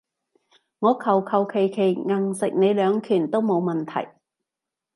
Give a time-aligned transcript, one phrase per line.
[0.79, 4.09] 我求求其其硬食你兩拳都冇問題